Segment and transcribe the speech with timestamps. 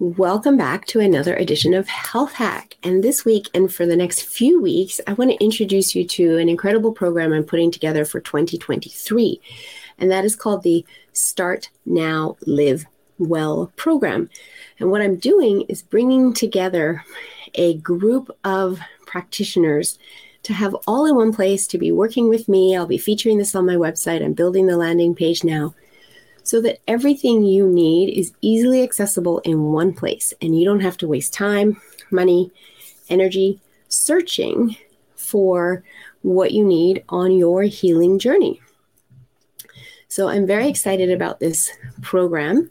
[0.00, 2.78] Welcome back to another edition of Health Hack.
[2.82, 6.38] And this week and for the next few weeks, I want to introduce you to
[6.38, 9.38] an incredible program I'm putting together for 2023.
[9.98, 12.86] And that is called the Start Now Live
[13.18, 14.30] Well program.
[14.78, 17.04] And what I'm doing is bringing together
[17.56, 19.98] a group of practitioners
[20.44, 22.74] to have all in one place to be working with me.
[22.74, 24.24] I'll be featuring this on my website.
[24.24, 25.74] I'm building the landing page now
[26.42, 30.96] so that everything you need is easily accessible in one place and you don't have
[30.98, 31.80] to waste time,
[32.10, 32.50] money,
[33.08, 34.76] energy searching
[35.16, 35.82] for
[36.22, 38.60] what you need on your healing journey.
[40.08, 41.70] So I'm very excited about this
[42.02, 42.70] program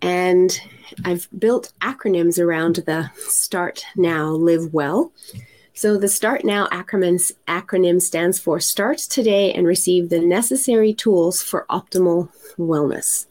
[0.00, 0.60] and
[1.04, 5.12] I've built acronyms around the Start Now, Live Well.
[5.78, 11.66] So the Start Now acronym, stands for Start Today and Receive the Necessary Tools for
[11.70, 13.26] Optimal Wellness.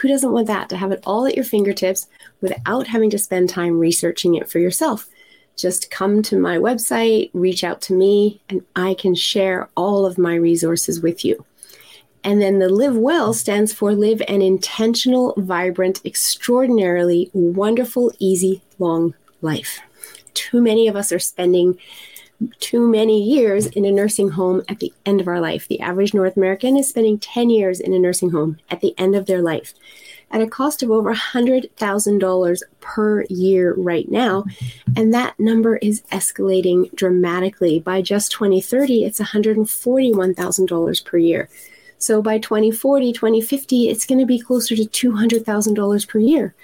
[0.00, 2.08] Who doesn't want that to have it all at your fingertips
[2.40, 5.06] without having to spend time researching it for yourself?
[5.54, 10.16] Just come to my website, reach out to me, and I can share all of
[10.16, 11.44] my resources with you.
[12.24, 19.12] And then the Live Well stands for Live an Intentional, Vibrant, Extraordinarily Wonderful, Easy, Long
[19.42, 19.82] Life
[20.36, 21.78] too many of us are spending
[22.60, 25.66] too many years in a nursing home at the end of our life.
[25.66, 29.16] The average North American is spending 10 years in a nursing home at the end
[29.16, 29.74] of their life
[30.30, 34.44] at a cost of over $100,000 per year right now.
[34.96, 37.80] And that number is escalating dramatically.
[37.80, 41.48] By just 2030, it's $141,000 per year.
[41.98, 46.54] So by 2040, 2050, it's going to be closer to $200,000 per year.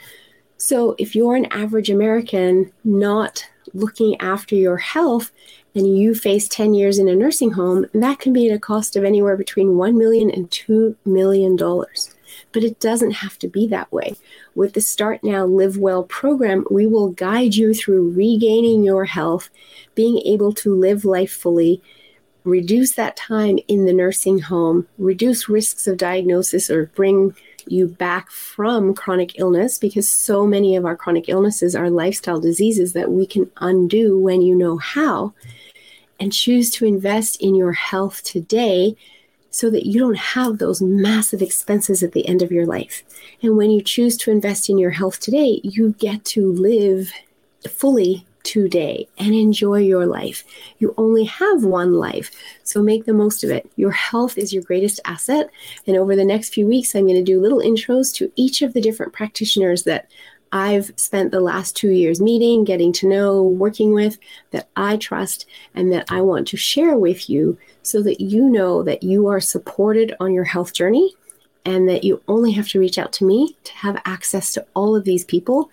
[0.58, 5.30] So if you're an average American not looking after your health
[5.74, 8.96] and you face 10 years in a nursing home, that can be at a cost
[8.96, 11.56] of anywhere between $1 million and $2 million.
[11.56, 14.16] But it doesn't have to be that way.
[14.54, 19.48] With the Start Now Live Well program, we will guide you through regaining your health,
[19.94, 21.82] being able to live life fully,
[22.44, 27.34] reduce that time in the nursing home, reduce risks of diagnosis or bring
[27.66, 32.92] you back from chronic illness because so many of our chronic illnesses are lifestyle diseases
[32.92, 35.32] that we can undo when you know how
[36.18, 38.96] and choose to invest in your health today
[39.50, 43.02] so that you don't have those massive expenses at the end of your life.
[43.42, 47.12] And when you choose to invest in your health today, you get to live
[47.68, 50.44] fully today and enjoy your life.
[50.78, 52.30] You only have one life,
[52.62, 53.70] so make the most of it.
[53.76, 55.50] Your health is your greatest asset.
[55.86, 58.72] And over the next few weeks, I'm going to do little intros to each of
[58.72, 60.10] the different practitioners that
[60.52, 64.18] I've spent the last two years meeting, getting to know, working with,
[64.50, 68.82] that I trust, and that I want to share with you so that you know
[68.82, 71.14] that you are supported on your health journey
[71.64, 74.94] and that you only have to reach out to me to have access to all
[74.94, 75.70] of these people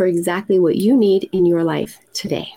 [0.00, 2.54] for exactly what you need in your life today.